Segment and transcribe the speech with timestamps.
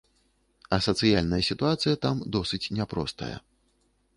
[0.77, 3.35] А сацыяльная сітуацыя там досыць няпростая.